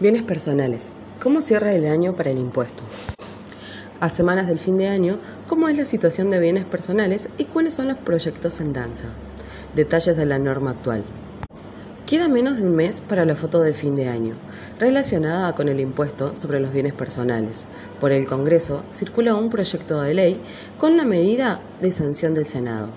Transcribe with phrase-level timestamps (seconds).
[0.00, 0.92] Bienes personales.
[1.20, 2.84] ¿Cómo cierra el año para el impuesto?
[3.98, 7.74] A semanas del fin de año, ¿cómo es la situación de bienes personales y cuáles
[7.74, 9.08] son los proyectos en danza?
[9.74, 11.02] Detalles de la norma actual.
[12.06, 14.36] Queda menos de un mes para la foto de fin de año,
[14.78, 17.66] relacionada con el impuesto sobre los bienes personales.
[17.98, 20.40] Por el Congreso circula un proyecto de ley
[20.78, 22.90] con la medida de sanción del Senado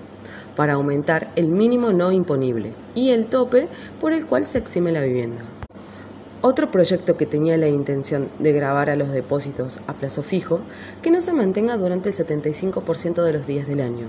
[0.54, 3.66] para aumentar el mínimo no imponible y el tope
[4.00, 5.42] por el cual se exime la vivienda.
[6.44, 10.58] Otro proyecto que tenía la intención de grabar a los depósitos a plazo fijo
[11.00, 14.08] que no se mantenga durante el 75% de los días del año.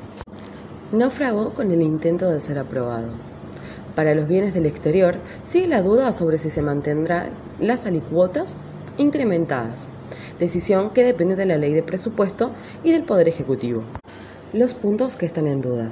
[0.92, 3.10] Naufragó con el intento de ser aprobado.
[3.96, 8.58] Para los bienes del exterior sigue la duda sobre si se mantendrán las alicuotas
[8.98, 9.88] incrementadas,
[10.40, 12.50] decisión que depende de la ley de presupuesto
[12.84, 13.84] y del Poder Ejecutivo.
[14.54, 15.92] Los puntos que están en duda.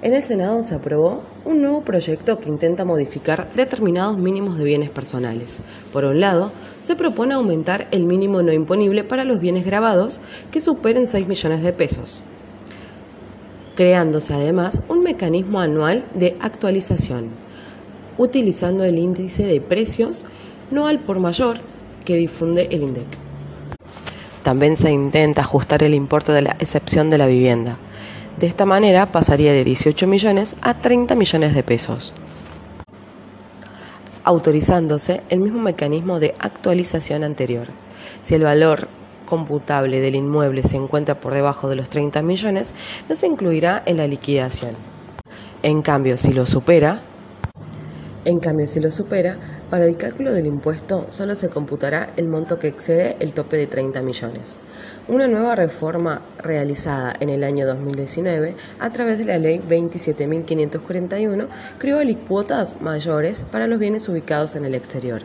[0.00, 4.90] En el Senado se aprobó un nuevo proyecto que intenta modificar determinados mínimos de bienes
[4.90, 5.58] personales.
[5.92, 10.20] Por un lado, se propone aumentar el mínimo no imponible para los bienes grabados
[10.52, 12.22] que superen 6 millones de pesos,
[13.74, 17.30] creándose además un mecanismo anual de actualización,
[18.18, 20.24] utilizando el índice de precios
[20.70, 21.56] no al por mayor
[22.04, 23.08] que difunde el INDEC.
[24.44, 27.78] También se intenta ajustar el importe de la excepción de la vivienda
[28.38, 32.12] de esta manera pasaría de 18 millones a 30 millones de pesos,
[34.22, 37.66] autorizándose el mismo mecanismo de actualización anterior.
[38.22, 38.88] Si el valor
[39.26, 42.74] computable del inmueble se encuentra por debajo de los 30 millones,
[43.08, 44.72] no se incluirá en la liquidación.
[45.62, 47.02] En cambio, si lo supera,
[48.28, 49.38] en cambio, si lo supera,
[49.70, 53.66] para el cálculo del impuesto solo se computará el monto que excede el tope de
[53.66, 54.58] 30 millones.
[55.08, 61.46] Una nueva reforma realizada en el año 2019 a través de la Ley 27.541
[61.78, 65.22] creó alicuotas mayores para los bienes ubicados en el exterior.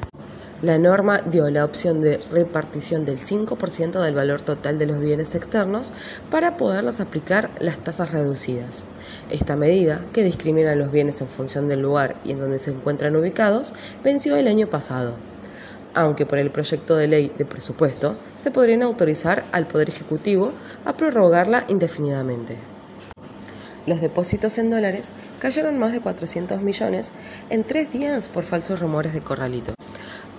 [0.63, 5.35] La norma dio la opción de repartición del 5% del valor total de los bienes
[5.35, 5.91] externos
[6.31, 8.85] para poderlas aplicar las tasas reducidas.
[9.29, 13.17] Esta medida, que discrimina los bienes en función del lugar y en donde se encuentran
[13.17, 13.73] ubicados,
[14.05, 15.15] venció el año pasado.
[15.93, 20.53] Aunque por el proyecto de ley de presupuesto se podrían autorizar al Poder Ejecutivo
[20.85, 22.55] a prorrogarla indefinidamente.
[23.85, 27.11] Los depósitos en dólares cayeron más de 400 millones
[27.49, 29.73] en tres días por falsos rumores de corralito.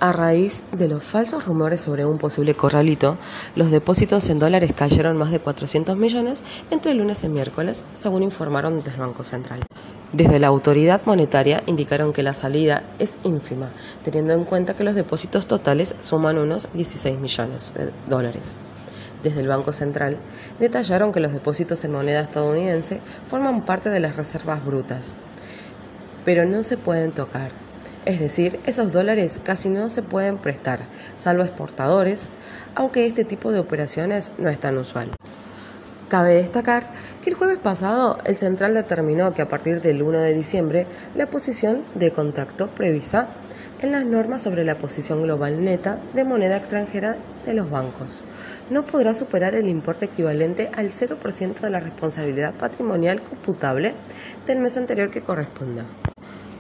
[0.00, 3.16] A raíz de los falsos rumores sobre un posible corralito,
[3.55, 8.78] los depósitos en dólares cayeron más de 400 millones entre lunes y miércoles, según informaron
[8.78, 9.65] desde el Banco Central.
[10.12, 13.71] Desde la autoridad monetaria indicaron que la salida es ínfima,
[14.03, 18.56] teniendo en cuenta que los depósitos totales suman unos 16 millones de dólares
[19.22, 20.19] desde el Banco Central,
[20.60, 25.19] detallaron que los depósitos en moneda estadounidense forman parte de las reservas brutas,
[26.25, 27.64] pero no se pueden tocar.
[28.04, 30.81] Es decir, esos dólares casi no se pueden prestar,
[31.16, 32.28] salvo exportadores,
[32.75, 35.10] aunque este tipo de operaciones no es tan usual.
[36.09, 36.87] Cabe destacar
[37.22, 41.31] que el jueves pasado el Central determinó que a partir del 1 de diciembre la
[41.31, 43.31] posición de contacto prevista
[43.81, 47.16] en las normas sobre la posición global neta de moneda extranjera
[47.47, 48.22] de los bancos
[48.71, 53.94] no podrá superar el importe equivalente al 0% de la responsabilidad patrimonial computable
[54.47, 55.84] del mes anterior que corresponda.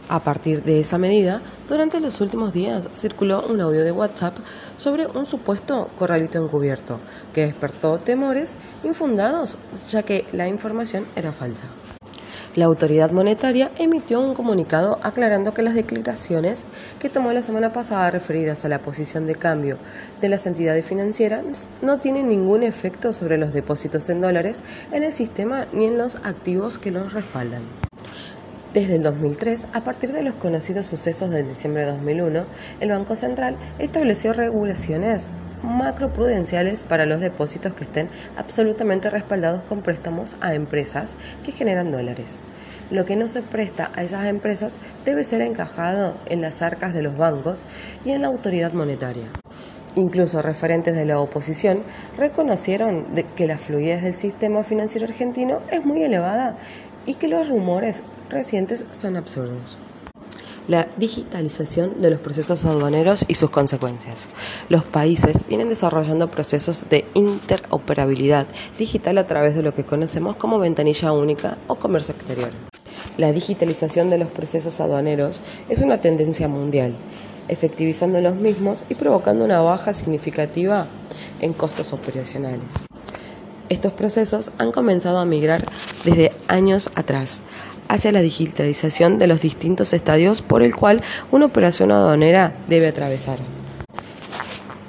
[0.08, 4.36] A partir de esa medida, durante los últimos días circuló un audio de WhatsApp
[4.76, 7.00] sobre un supuesto corralito encubierto,
[7.32, 9.56] que despertó temores infundados
[9.88, 11.64] ya que la información era falsa.
[12.54, 16.66] La autoridad monetaria emitió un comunicado aclarando que las declaraciones
[17.00, 19.78] que tomó la semana pasada referidas a la posición de cambio
[20.20, 25.12] de las entidades financieras no tienen ningún efecto sobre los depósitos en dólares en el
[25.12, 27.62] sistema ni en los activos que los respaldan.
[28.74, 32.44] Desde el 2003, a partir de los conocidos sucesos del diciembre de 2001,
[32.80, 35.30] el Banco Central estableció regulaciones
[35.62, 42.40] macroprudenciales para los depósitos que estén absolutamente respaldados con préstamos a empresas que generan dólares.
[42.90, 47.02] Lo que no se presta a esas empresas debe ser encajado en las arcas de
[47.02, 47.66] los bancos
[48.04, 49.28] y en la autoridad monetaria.
[49.94, 51.84] Incluso referentes de la oposición
[52.16, 53.06] reconocieron
[53.36, 56.56] que la fluidez del sistema financiero argentino es muy elevada
[57.06, 59.78] y que los rumores recientes son absurdos.
[60.66, 64.30] La digitalización de los procesos aduaneros y sus consecuencias.
[64.70, 68.46] Los países vienen desarrollando procesos de interoperabilidad
[68.78, 72.50] digital a través de lo que conocemos como ventanilla única o comercio exterior.
[73.18, 76.96] La digitalización de los procesos aduaneros es una tendencia mundial,
[77.48, 80.86] efectivizando los mismos y provocando una baja significativa
[81.40, 82.86] en costos operacionales.
[83.68, 85.64] Estos procesos han comenzado a migrar
[86.04, 87.42] desde años atrás
[87.88, 93.38] hacia la digitalización de los distintos estadios por el cual una operación aduanera debe atravesar.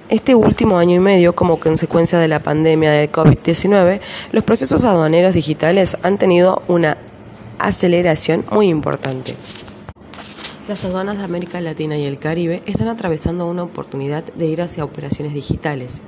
[0.08, 4.00] este último año y medio, como consecuencia de la pandemia del COVID-19,
[4.32, 6.98] los procesos aduaneros digitales han tenido una
[7.60, 9.36] aceleración muy importante.
[10.68, 14.84] Las aduanas de América Latina y el Caribe están atravesando una oportunidad de ir hacia
[14.84, 16.02] operaciones digitales.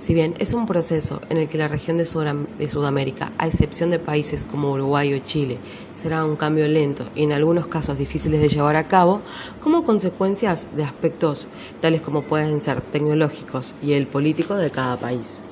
[0.00, 3.98] Si bien es un proceso en el que la región de, Sudamérica, a excepción de
[3.98, 5.58] países como Uruguay o Chile,
[5.92, 9.20] será un cambio lento y en algunos casos difíciles de llevar a cabo,
[9.60, 11.48] como consecuencias de aspectos
[11.82, 15.42] tales como pueden ser tecnológicos y el político de cada país.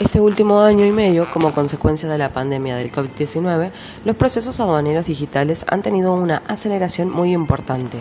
[0.00, 3.70] Este último año y medio, como consecuencia de la pandemia del COVID-19,
[4.04, 7.96] los procesos aduaneros digitales han tenido una aceleración muy importante.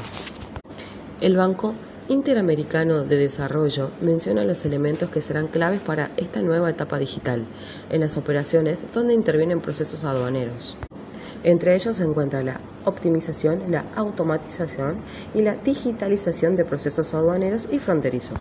[1.22, 1.76] El Banco
[2.10, 7.46] Interamericano de Desarrollo menciona los elementos que serán claves para esta nueva etapa digital
[7.90, 10.78] en las operaciones donde intervienen procesos aduaneros.
[11.44, 14.98] Entre ellos se encuentra la optimización, la automatización
[15.34, 18.38] y la digitalización de procesos aduaneros y fronterizos.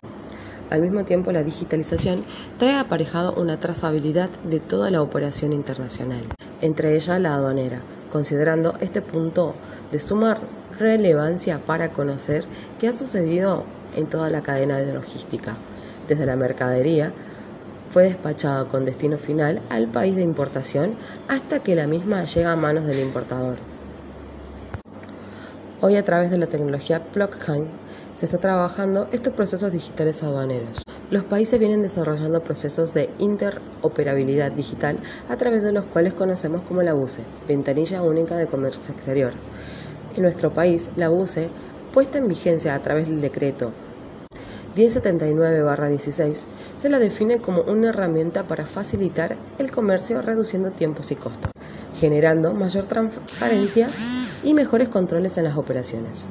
[0.69, 2.23] Al mismo tiempo, la digitalización
[2.57, 6.23] trae aparejado una trazabilidad de toda la operación internacional,
[6.61, 7.81] entre ellas la aduanera,
[8.11, 9.53] considerando este punto
[9.91, 10.39] de suma
[10.79, 12.45] relevancia para conocer
[12.79, 13.63] qué ha sucedido
[13.95, 15.57] en toda la cadena de logística,
[16.07, 17.13] desde la mercadería,
[17.89, 20.95] fue despachado con destino final al país de importación
[21.27, 23.57] hasta que la misma llega a manos del importador.
[25.81, 27.65] Hoy a través de la tecnología blockchain
[28.13, 30.83] se está trabajando estos procesos digitales aduaneros.
[31.09, 34.97] Los países vienen desarrollando procesos de interoperabilidad digital
[35.27, 39.33] a través de los cuales conocemos como la UCE, Ventanilla Única de Comercio Exterior.
[40.15, 41.49] En nuestro país, la UCE,
[41.93, 43.71] puesta en vigencia a través del decreto
[44.75, 46.45] 1079-16,
[46.79, 51.51] se la define como una herramienta para facilitar el comercio reduciendo tiempos y costos,
[51.95, 53.87] generando mayor transparencia
[54.43, 56.27] y mejores controles en las operaciones.